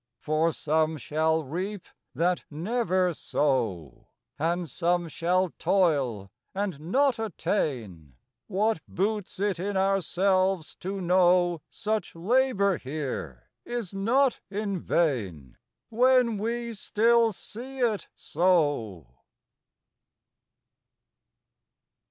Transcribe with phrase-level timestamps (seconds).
[0.19, 4.07] For some shall reap that never sow;
[4.39, 8.15] And some shall toil and not attain,
[8.47, 15.57] What boots it in ourselves to know Such labor here is not in vain,
[15.89, 19.05] When we still see it so!